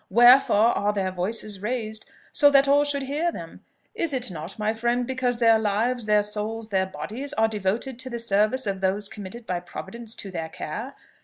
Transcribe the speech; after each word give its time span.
wherefore 0.09 0.75
are 0.75 0.91
their 0.93 1.11
voices 1.11 1.61
raised, 1.61 2.09
so 2.31 2.49
that 2.49 2.67
all 2.67 2.83
should 2.83 3.03
hear 3.03 3.31
them? 3.31 3.63
Is 3.93 4.13
it 4.13 4.31
not, 4.31 4.57
my 4.57 4.73
friend, 4.73 5.05
because 5.05 5.37
their 5.37 5.59
lives, 5.59 6.05
their 6.05 6.23
souls, 6.23 6.69
their 6.69 6.87
bodies, 6.87 7.33
are 7.33 7.47
devoted 7.47 7.99
to 7.99 8.09
the 8.09 8.17
service 8.17 8.65
of 8.65 8.81
those 8.81 9.07
committed 9.07 9.45
by 9.45 9.59
Providence 9.59 10.15
to 10.15 10.31
their 10.31 10.49
care? 10.49 10.95